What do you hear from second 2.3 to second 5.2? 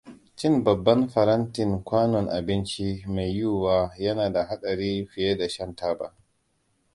abinci mai yiwuwa yana da haɗari